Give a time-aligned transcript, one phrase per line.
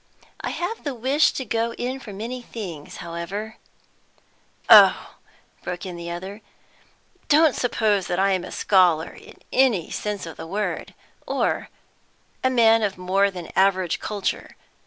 [0.39, 3.57] I have the wish to go in for many things, however,"
[4.67, 5.17] "Oh,"
[5.61, 6.41] broke in the other,
[7.29, 10.95] "don't suppose that I am a scholar in any sense of the word,
[11.27, 11.69] or
[12.43, 14.55] a man of more than average culture.